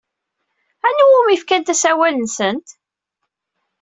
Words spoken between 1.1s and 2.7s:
umi fkant asawal-nsent?